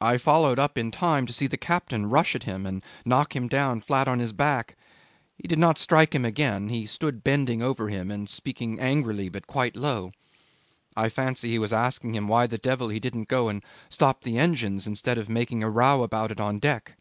[0.00, 3.46] I followed up in time to see the captain rush at him and knock him
[3.46, 4.74] down flat on his back.
[5.36, 9.46] He did not strike him again: he stood bending over him and speaking angrily but
[9.46, 10.12] quite low.
[10.96, 14.38] I fancy he was asking him why the devil he didn't go and stop the
[14.38, 16.96] engines, instead of making a row about it on deck.